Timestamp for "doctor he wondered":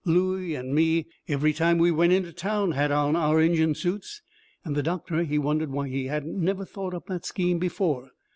4.81-5.69